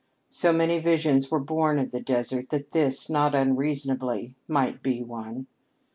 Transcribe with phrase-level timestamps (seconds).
[0.31, 5.45] So many visions were born of the desert that this, not unreasonably, might be one.